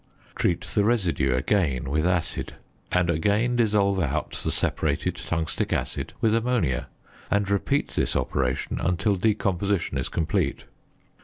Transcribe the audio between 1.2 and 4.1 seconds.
again with acid, and again dissolve